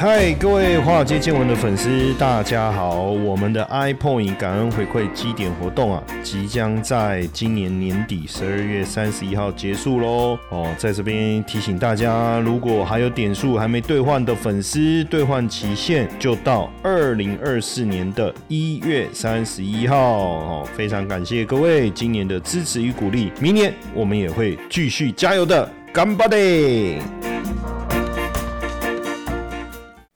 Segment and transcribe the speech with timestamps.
[0.00, 3.00] 嗨，各位华尔街见闻的粉丝，大家好！
[3.00, 10.38] 我们的 iPoint 感恩回馈基点活动啊，即将在今年年底十二月三十一号结束喽。
[10.50, 19.96] 哦，在这边提醒大家，如果还有点数还没兑换的粉丝，兑换期限就到二零二四年的一月三十一号。
[19.98, 26.36] 哦，非常感谢各位今年的支持与鼓励，明年我们也会继续加油的，干巴的！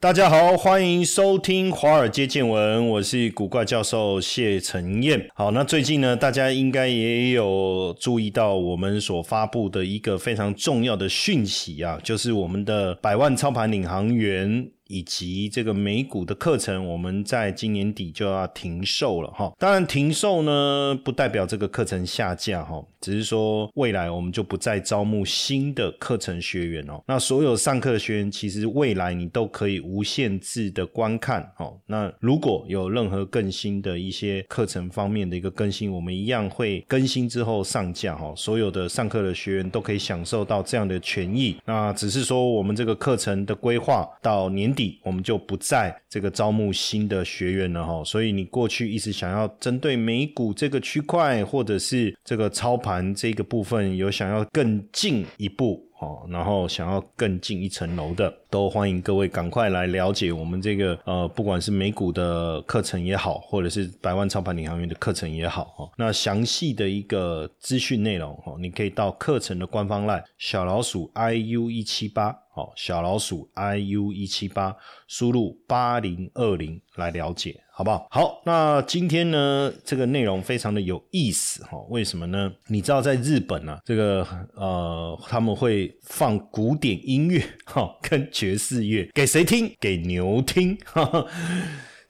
[0.03, 5.29] 大家好，欢迎收听华尔街见闻，我是古怪教授谢承彦。
[5.33, 14.69] 好，那最近呢，大家应该也有注意到我们所发布的一个非常重要的讯息啊，就是我们的百万操盘领航员。
[14.93, 19.51] 以及这个美股的课程，我们在今年底就要停售了哈。
[19.57, 27.01] 当然，停售呢不代表这个课程下架哈，只是说未来我们就不再招募新的课程学员哦。
[27.07, 31.75] 那所有上课的学员，其实未来你都可以无限制的观看哦。
[31.87, 38.31] 那如果有任何更新的一些课程方面的一个更新，我们一样会更新之后上架哈。
[38.37, 41.57] 所有的上课的学员都可以享受到这样的权益。
[41.65, 44.82] 那只是说我们这个课程的规划到年底。
[45.03, 72.42] 我们就不再这个招募新的学员了哈，所以你过去一直想要针对美股这个区块，或者是这个操盘这个部分，有想要更进一步哦，然后想要更进一层楼的，都欢迎各位赶快来了解我们这个呃，不管是美股的课程也好，或者是百万操盘领航员的课程也好哈，那详细的一个资讯内容哦，你可以到课程的官方赖小老鼠 i u 一七八。
[72.55, 74.75] 好，小老鼠 i u 一七八，
[75.07, 78.07] 输入八零二零来了解，好不好？
[78.11, 81.79] 好，那今天呢，这个内容非常的有意思哈。
[81.89, 82.53] 为什么呢？
[82.67, 89.75] 你知道在日本呢，这个呃，他们会放古典音乐哈，跟爵士乐给谁听？
[89.79, 90.77] 给牛听。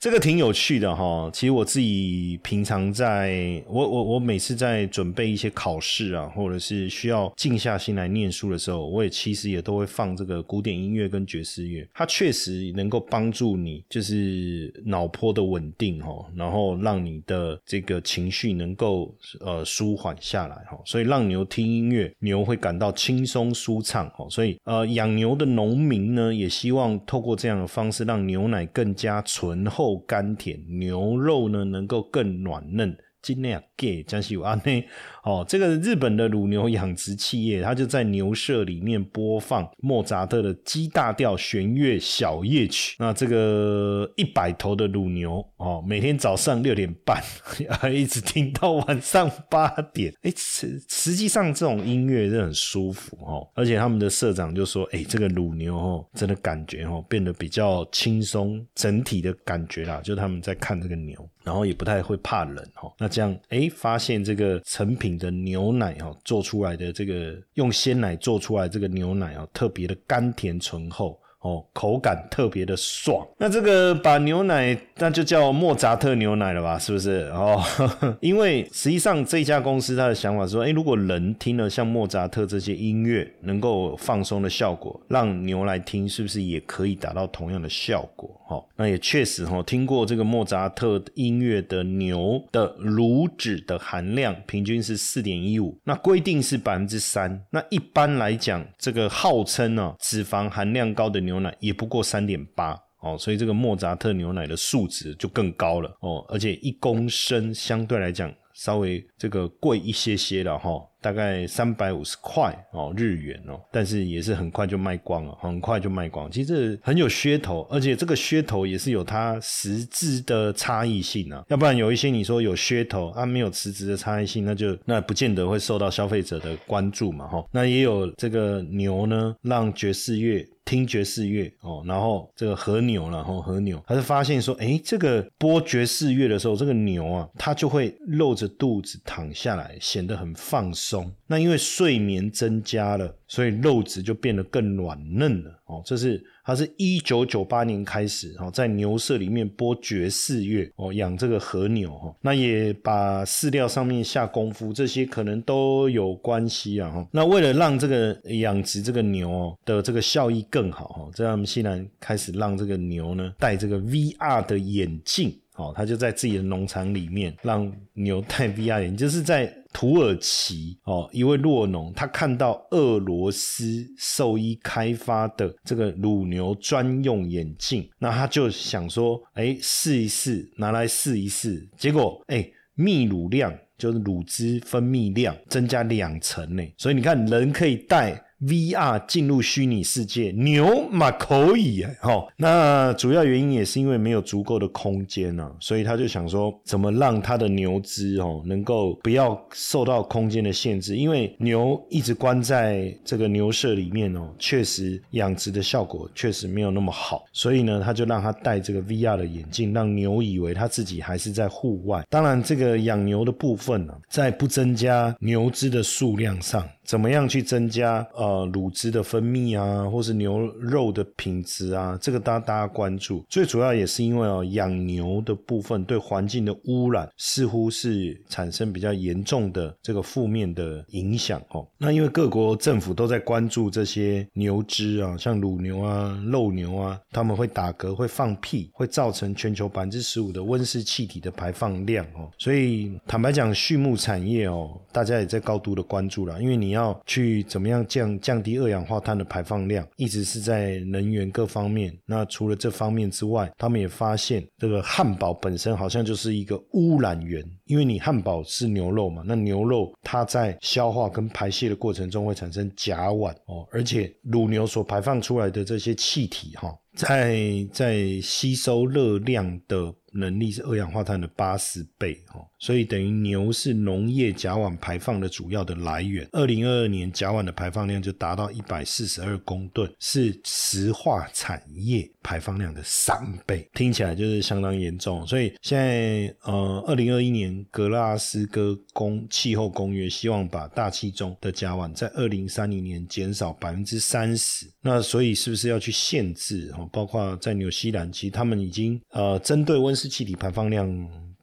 [0.03, 29.93] 这个挺有趣的哈，其实我自己平常在，我我我每次在准备一些考试啊，或者是需要静下心来念书的时候，我也其实也都会放这个古典音乐跟爵士乐，它确实能够帮助你，就是脑波的稳定哈，然后让你的这个情绪能够呃舒缓下来哈，所以让牛听音乐，牛会感到轻松舒畅哈，所以呃养牛的农民呢，也希望透过这样的方式，让牛奶更加醇厚。
[30.00, 32.98] 甘甜牛肉呢，能够更软嫩。
[33.24, 34.88] 尽量给江西有安内
[35.24, 42.98] 哦，这个日本的乳牛养殖企业，它就在牛舍里面播放莫扎特的 G 大调弦乐小夜曲。
[43.00, 47.24] 那这个一百头的乳牛哦，每天早上六点半
[47.94, 50.14] 一直听到晚上八点。
[50.24, 62.92] 哎，实实际上这种音乐是很舒服哦，而且他们的社长就说：“哎，这个乳牛哦，真的感觉哦变得比较轻松，整体的感觉啦，就他们在看这个牛，然后也不太会怕冷哦。
[62.98, 71.20] 那这样，哎，发现这个成品的牛奶哈，做出来的这个用鲜奶做出来这个牛奶哦，特别的甘甜醇厚。
[71.44, 73.28] 哦，口感特别的爽。
[73.38, 76.80] 那这个把牛奶，那就叫莫扎特牛奶了吧？
[76.80, 77.30] 是不是？
[77.34, 77.62] 哦，
[78.22, 88.30] 因为实际上这家公司他的想法说，哎，如果人听了像莫扎特这些音乐，能够放松的效果，让牛来听，是不是也可以达到同样的效果？
[88.48, 97.42] 哦，那也确实哈，听过这个莫扎特音乐的牛的乳脂的含量平均是四点一五，那规定是百分之三。
[97.50, 101.33] 那一般来讲，这个号称呢脂肪含量高的牛。
[101.34, 110.70] 牛奶也不过三点八哦，所以这个莫扎特牛奶的数值就更高了哦，而且一公升相对来讲稍微这个贵一些些了哈。
[111.03, 116.31] 大概三百五十块哦，日元哦，但是也是很快就卖光了，很快就卖光。
[116.31, 121.44] 其实很有噱头，而且这个噱头也是有它实质的差异性啊。
[121.50, 127.46] 要不然有一些你说有噱头，它没有实质的差异性，那就那不见得会受到消费者的关注嘛，哈。
[127.52, 140.93] 那也有这个牛呢，让爵士乐听爵士乐哦，然后这个和牛然后和牛，他是发现说，哎，这个播爵士乐的时候，这个牛啊，它就会露着肚子躺下来，显得很放松。
[141.28, 145.81] 那因为睡眠增加了，所以肉质就变得更软嫩了哦。
[145.86, 152.13] 这是它是一九九八年开始哦，在牛舍里面播爵士乐哦，养这个和牛哈。
[152.22, 157.07] 那也把饲料上面下功夫，这些可能都有关系啊哈。
[157.12, 169.51] 那为了让这个养殖这个牛哦的这个效益更好哈，这样西南开始让这个牛呢戴这个 VR 的眼镜哦，他就在自己的农场里面让牛戴 VR 眼镜，就是在。
[169.74, 182.48] 土耳其哦一位洛农，他看到俄罗斯兽医开发的这个乳牛专用眼镜，那他就想说，哎，试一试，拿来试一试，结果哎，
[182.78, 188.24] 泌乳量就是乳汁分泌量增加两成呢，所以你看人可以戴。
[188.45, 212.04] VR 进入虚拟世界，牛嘛可以哎，哈，那主要原因也是因为没有足够的空间呢，所以他就想说，怎么让他的牛只哦能够不要受到空间的限制，因为牛一直关在这个牛舍里面哦，确实养殖的效果确实没有那么好，所以呢，他就让他戴这个 VR 的眼镜，让牛以为他自己还是在户外。
[212.10, 216.68] 当然，这个养牛的部分呢，在不增加牛只的数量上。
[216.85, 221.97] 怎么样去增加呃乳汁的分泌啊，或是牛肉的品质啊？
[222.01, 223.24] 这个大大家关注。
[223.30, 231.65] 最主要也是因为哦，养牛的部分对环境的污染似乎是产生比较严重的这个负面的影响哦。
[231.77, 242.30] 那因为各国政府都在关注这些牛只啊，像乳牛啊、肉牛啊，他们会打嗝、会放屁，会造成全球百分之十五的温室气体的排放量哦。
[242.38, 246.73] 所以坦白讲，畜牧产业哦，大家也在高度的关注了，因为你。
[246.74, 251.96] 你要去怎么样降降低二氧化碳的排放量，一直是在能源各方面。
[252.04, 267.38] 那除了这方面之外，他们也发现这个汉堡本身好像就是一个污染源，因为你汉堡是牛肉嘛，那牛肉它在消化跟排泄的过程中会产生甲烷哦，而且乳牛所排放出来的这些气体哈，在
[267.72, 269.94] 在吸收热量的。
[270.13, 276.27] 能力是二氧化碳的八十倍哦，所以等于牛是农业甲烷排放的主要的来源。
[276.31, 283.16] 二零二二年甲烷的排放量就达到一百四十二公吨，是石化产业排放量的三
[283.46, 285.28] 倍，听起来就是相当严重。
[285.28, 294.66] 所以现在呃，二零二一年格拉斯哥公气候公约希望把大气中的甲烷在二零三零年减少百分之三十。
[294.81, 296.90] 那所以是不是要去限制哦？
[296.92, 300.88] 包括在纽西兰，其实他们已经呃针对温室气体排放量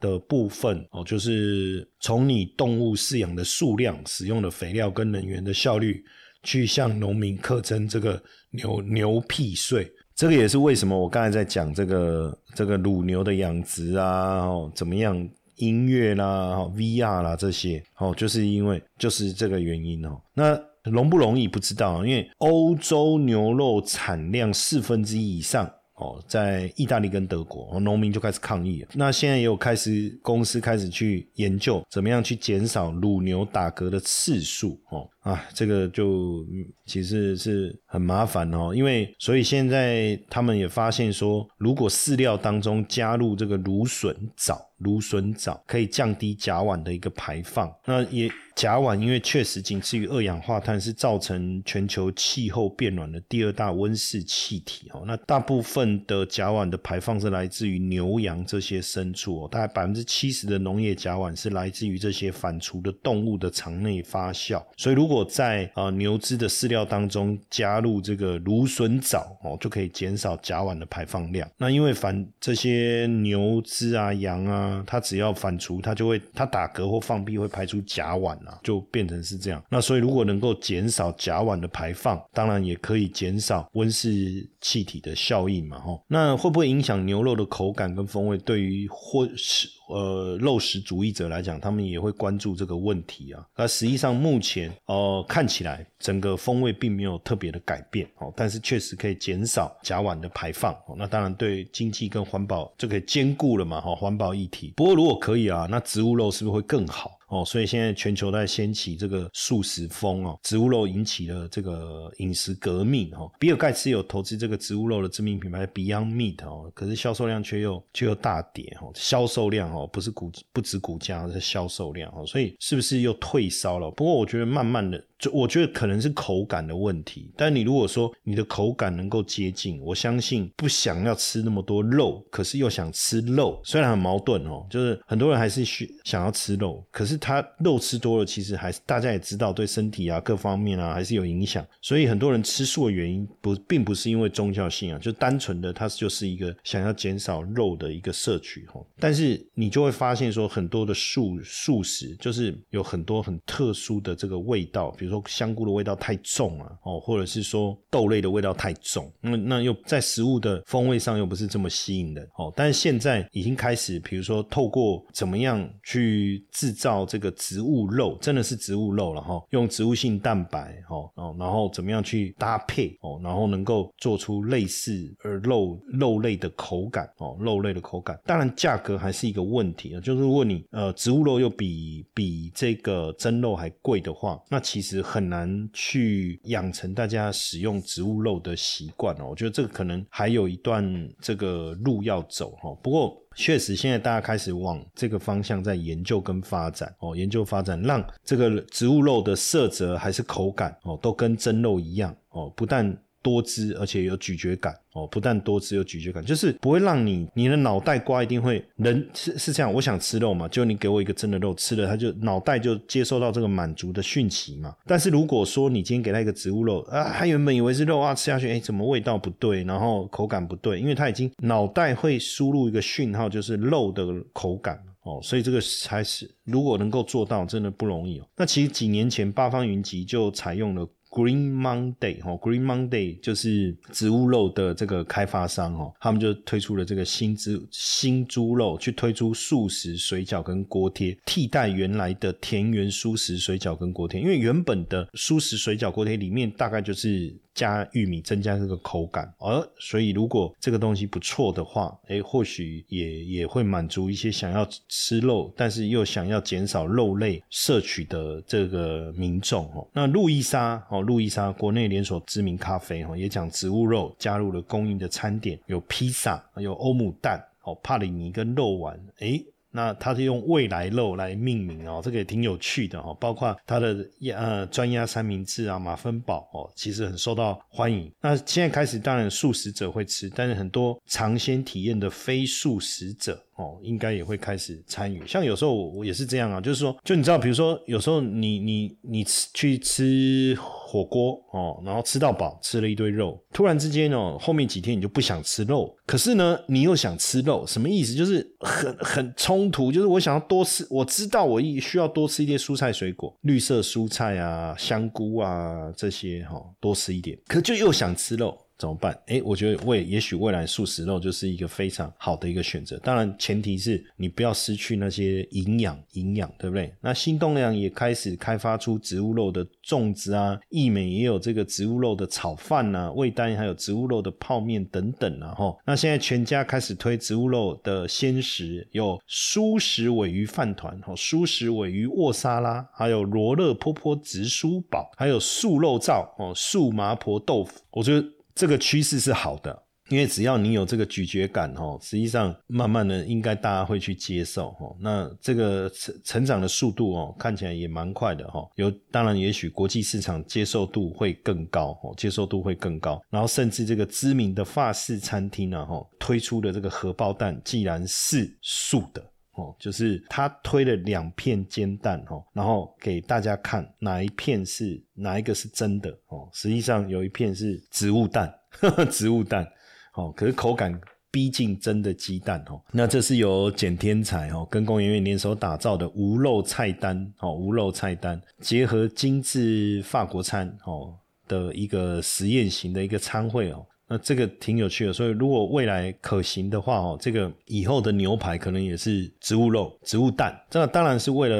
[0.01, 6.03] 的部分哦，就是从你动物饲养的数量、使用的肥料跟能源的效率，
[6.43, 9.91] 去向农民课征这个牛牛屁税。
[10.21, 15.27] 这个也是为什么我刚才在讲这个这个乳牛的养殖啊，哦怎么样
[15.57, 20.21] 音乐啦、VR 啦这些哦，就是因为就是这个原因哦。
[20.35, 25.67] 那容不容易不知道，因为欧洲牛肉产量四分之一以上。
[25.95, 28.83] 哦，在意大利跟德国，农民就开始抗议。
[28.95, 34.81] 那现在也有开始公司开始去研究，怎么样去减少乳牛打嗝的次数。
[34.89, 36.45] 哦，啊，这个就
[36.87, 44.67] 其实是很麻烦哦，因为所以现在他们也发现说，如果饲料当中加入这个芦笋藻。
[44.81, 55.05] 芦笋藻可以降低甲烷的一个排放，那也甲烷因为确实仅次于二氧化碳，是造成全球气候变暖的第二大温室气体哦。
[55.07, 64.65] 那大部分的甲烷的排放是来自于牛羊这些牲畜哦，大概百分之七十的农业甲烷是来自于这些反刍的动物的肠内发酵。
[64.79, 71.51] 所以如如果在啊牛只的饲料当中加入这个芦笋藻哦，就可以减少甲烷的排放量。
[71.57, 74.85] 那因为反这些牛只啊羊啊。
[74.87, 79.61] 它只要反刍，它就会它打嗝或放屁会排出甲烷啊，就变成是这样。
[79.69, 86.05] 那所以如果能够减少甲烷的排放，当然也可以减少温室气体的效应嘛，吼。
[86.07, 88.39] 那会不会影响牛肉的口感跟风味？
[88.39, 93.45] 对于或是呃肉食主义者来讲，他们也会关注这个问题啊。
[93.57, 100.95] 那实际上目前呃哦看起来整个风味并没有特别的改变哦，但是确实可以减少甲烷的排放哦。
[100.97, 104.73] 那当然对经济跟环保就可以兼顾了嘛，哈，环保一体。
[104.77, 107.13] 不过如果可以啊，那植物肉是不是会更好？
[107.31, 113.31] 哦，所以现在全球在掀起这个素食风哦，植物肉引起了这个饮食革命哦。
[113.39, 123.91] 比尔盖茨有投资这个植物肉的知名品牌 Beyond Meat 哦，可是销售量却又却又大跌哦，销售量哦不是股不止股价，是销售量哦，所以是不是又退烧了？
[123.93, 125.03] 不过我觉得慢慢的。
[125.21, 155.10] 就我觉得可能是口感的问题，但你如果说你的口感能够接近，我相信不想要吃那么多肉，可是又想吃肉，虽然很矛盾哦，就是很多人还是需想要吃肉，可是他肉吃多了，其实还是大家也知道对身体啊各方面啊还是有影响，所以很多人吃素的原因不并不是因为宗教信仰，就单纯的它就是一个想要减少肉的一个摄取哦，但是你就会发现说很多的素素食就是有很多很特殊的这个味道，比如。
[155.11, 162.53] 说香菇的味道太重了哦，或者是说豆类的味道太重，那那又在食物的风味上又不是这么吸引人哦。
[162.57, 193.17] 但是现在已经开始，比如说透过怎么样去制造这个植物肉，真的是植物肉了哈，用植物性蛋白哦哦，然后怎么样去搭配哦，然后能够做出类似呃肉肉类的口感哦，肉类的口感，当然价格还是一个问题啊，就是如果你呃植物肉又比比这个真肉还贵的话，那其实很难去养成大家使用植物肉的习惯哦，我觉得这个可能还有一段这个路要走哈，不过。
[193.37, 202.95] 确实，现在大家开始往这个方向在研究跟发展哦，研究发展，让这个植物肉的色泽还是口感哦，都跟真肉一样哦，不但。
[203.23, 214.75] 多汁，而且有咀嚼感哦，不但多汁有咀嚼感，就是不会让你你的脑袋瓜一定会人是是这样，我想吃肉嘛，就你给我一个真的肉吃了，他就脑袋就接受到这个满足的讯息嘛。
[214.87, 228.27] 但是如果说你今天给他一个植物肉啊，他原本以为是肉啊，吃下去哎，怎么味道不对，然后口感不对，因为他已经脑袋会输入一个讯号，就是肉的口感哦，所以这个才是如果能够做到，真的不容易哦。
[228.37, 230.89] 那其实几年前八方云集就采用了。
[231.11, 237.37] Green Monday 哈，Green Monday 就是植物肉的这个开发商哦，他们就推出了这个新
[237.71, 247.37] 新猪肉，去推出素食水饺跟锅贴，替代原来的田园素食水饺跟锅贴，因为原本的素食水饺锅贴里面大概就是。
[247.61, 259.87] 加玉米增加这个口感，而所以如果这个东西不错的话，哎，或许也也会满足一些想要吃肉，但是又想要减少肉类摄取的这个民众哦。
[259.93, 269.39] 那路易莎哦，路易莎国内连锁知名咖啡哈，也讲植物肉加入了供应的餐点，有披萨，有欧姆蛋，哦，帕里尼跟肉丸，哎。
[269.73, 273.15] 那它是用未来肉来命名哦，这个也挺有趣的哈。
[273.21, 278.11] 包括它的鸭呃专鸭三明治啊，马芬堡哦，其实很受到欢迎。
[278.21, 285.23] 那现在开始，当然素食者会吃，但是很多尝鲜体验的非素食者哦，应该也会开始参与。
[285.27, 289.25] 像有时候我也是这样啊，就是说，就你知道，比如说有时候你你你
[289.55, 290.59] 去吃。
[290.91, 293.41] 火锅哦，然后吃到饱，吃了一堆肉。
[293.53, 298.13] 突然之间哦，后面几天你就不想吃肉，可是呢，你又想吃肉，什么意思？
[298.13, 299.93] 就是很很冲突。
[299.93, 308.59] 就是我想要多吃，我知道我需要多吃一些蔬菜水果，绿色蔬菜啊，香菇啊这些哈，多吃一点，可就又想吃肉。
[308.81, 309.17] 怎么办？
[309.27, 312.97] 哎，我觉得未也许未来素食肉就是一个非常好的一个选择。
[313.01, 316.91] 当然，前提是你不要失去那些营养，营养对不对？
[317.03, 325.55] 那新东阳也开始开发出植物肉的粽子啊，益美也有这个植物肉的炒饭呐，味丹还有植物肉的泡面等等啊。
[325.55, 337.79] 哈，那现在全家开始推植物肉的鲜食，有蔬食尾鱼饭团，哈，蔬食尾鱼沃沙拉，还有罗勒坡坡植蔬堡，还有素肉燥，哦，素麻婆豆腐。
[337.91, 338.27] 我觉得。
[338.61, 344.95] 这个趋势是好的，因为只要你有这个咀嚼感，哈，实际上慢慢的应该大家会去接受，哈。
[345.01, 348.69] 那这个成成长的速度，哦，看起来也蛮快的，哈。
[348.75, 353.19] 有当然，也许国际市场接受度会更高，哦，接受度会更高。
[353.31, 359.25] 然后甚至这个知名的法式餐厅呢，哈，推出的这个荷包蛋，既然是素的。
[359.61, 369.67] 哦，就是他推了两片煎蛋，哦，然后给大家看哪一片是哪一个是真的，哦，实际上有一片是植物蛋，呵 呵植物蛋，
[370.15, 370.99] 哦，可是口感
[371.31, 381.15] 逼近真的鸡蛋，哦，那这是由简天才，哦，跟工研院联手打造的无肉菜单，哦，无肉菜单结合精致法国餐，哦
[381.47, 383.85] 的一个实验型的一个餐会，哦。
[384.13, 391.57] 那这个挺有趣的，所以如果未来可行的话哦，这个以后的牛排可能也是植物肉、植物蛋，这个当然是为了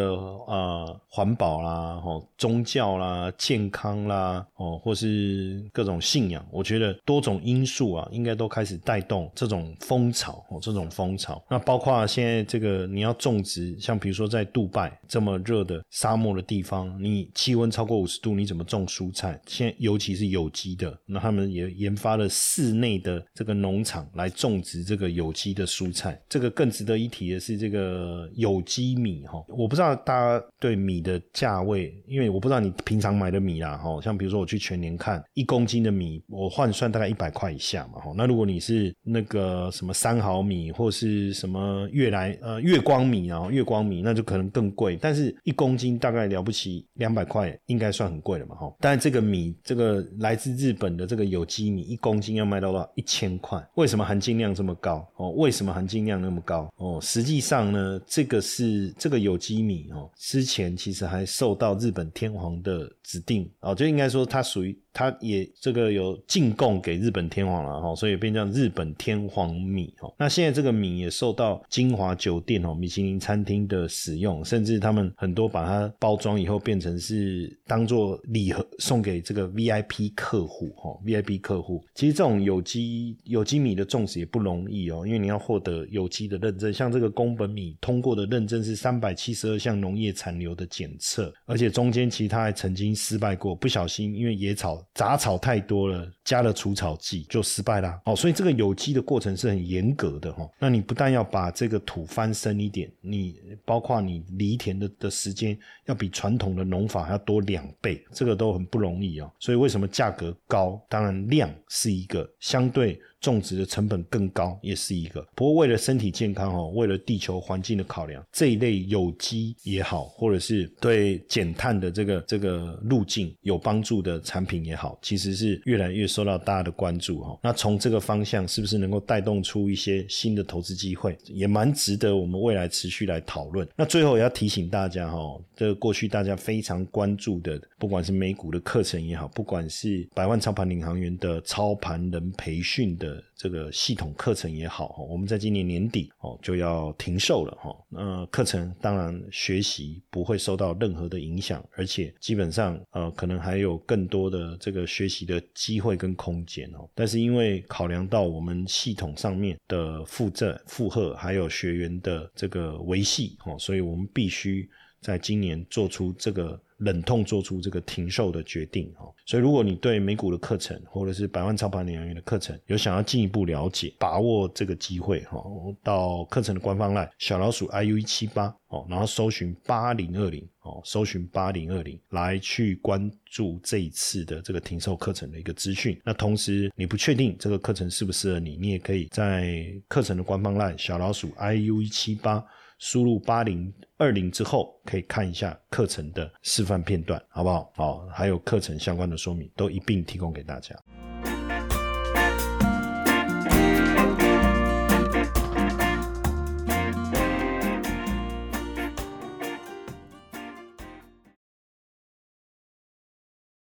[0.49, 11.41] 呃环保啦、哦宗教啦、健康啦哦，或是各种信仰，我觉得多种因素啊，应该都开始带动这种风潮哦，这种风潮。
[11.49, 19.41] 那包括现在这个你要种植，像比如说在杜拜这么热的沙漠的地方，你气温超过五十度，你怎么种蔬菜？
[19.47, 22.29] 现在尤其是有机的，那他们也研发了。
[22.41, 29.45] 室内的这个农场来种植这个有机的蔬菜，这个更值得一提的是这个有机米哈。
[29.47, 34.01] 我不知道大家对米的价位，因为我不知道你平常买的米啦哈。
[34.01, 38.15] 像比如说我去全年看一公斤的米，我换算大概一百块以下嘛哈。
[38.17, 44.97] 那如果你是那个什么三毫米或是什么月来呃月光米啊月光米，那就可能更贵。
[44.99, 48.75] 但是一公斤大概了不起两百块，应该算很贵了嘛哈。
[48.81, 52.30] 但这个米这个来自日本的这个有机米一公斤。
[52.35, 52.91] 要卖到多少？
[52.95, 53.63] 一千块。
[53.75, 55.07] 为什么含金量这么高？
[55.17, 56.73] 哦，为什么含金量那么高？
[56.77, 64.79] 哦，实际上呢，这个是这个有机米哦，之前其实还受到日本天皇的指定哦，就应该说它属于。
[64.93, 70.13] 它也这个有进贡给日本天皇了哈，所以变成日本天皇米哈。
[70.19, 80.91] 那现在这个米也受到金华酒店哦、米其林餐厅的使用，甚至他们很多把它包装以后变成是当做礼盒送给这个 VIP 客户哈。
[81.07, 94.87] VIP 客户其实这种有机有机米的种植也不容易哦，因为你要获得有机的认证，像这个宫本米通过的认证是三百七十二项农业残留的检测，而且中间其实它还曾经失败过，不小心因为野草。
[94.95, 98.01] 杂草太多了，加了除草剂就失败啦。
[98.05, 100.49] 哦，所以这个有机的过程是很严格的哈。
[100.59, 109.31] 那你不但要把这个土翻深一点，你包括你犁田的的时间要比传统的农法还要多两倍，这个都很不容易啊。
[109.39, 110.81] 所以为什么价格高？
[110.89, 112.99] 当然量是一一个相对。
[113.21, 115.21] 种植的成本更高，也是一个。
[115.35, 127.39] 不过为了身体健康哦，为了地球环境的考量，这一类有机也好，或者是对减碳的这个这个路径有帮助的产品也好，其实是越来越受到大家的关注哈。
[127.43, 133.69] 那从这个方向，是不是能够带动出一些新的投资机会，也蛮值得我们未来持续来讨论。
[133.77, 143.10] 那最后也要提醒大家哈，这过去大家非常关注的，不管是美股的课程也好，不管是百万操盘领航员的操盘人培训的。
[143.35, 147.75] 这个系统课程也好，我们在今年年底哦就要停售了哈。
[147.89, 156.89] 那课程当然学习不会受到任何的影响，而且基本上呃可能还有更多的这个学习的机会跟空间哦。
[156.95, 164.69] 但是因为考量到我们系统上面的负债负荷，还有学员的这个维系哦，所以我们必须
[165.01, 166.61] 在今年做出这个。
[166.81, 175.45] 冷痛做出这个停售的决定哈，所以如果你对美股的课程或者是百万操盘领航员的课程有想要进一步了解，把握这个机会哈，
[175.83, 186.01] 到课程的官方赖小老鼠 iu 一七八哦，然后搜寻八零二零哦，搜寻八零二零来去关注这一次的这个停售课程的一个资讯。
[186.03, 192.43] 那同时你不确定这个课程适不适合你，你也可以在课程的官方赖小老鼠 iu 一七八。
[192.81, 197.71] 输入八零二零之后，可以看一下课程的示范片段，好不好？
[197.77, 200.75] 好，还有课程相关的说明，都一并提供给大家。